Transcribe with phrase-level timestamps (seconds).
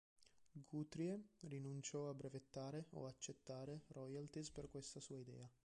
[0.65, 5.47] Guthrie rinunciò a brevettare o accettare royalties per questa sua idea.